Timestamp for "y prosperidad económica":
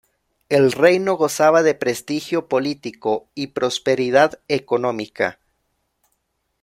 3.35-5.37